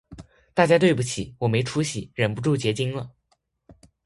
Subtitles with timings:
[0.55, 3.11] 大家对不起，我没出息，忍不住结晶了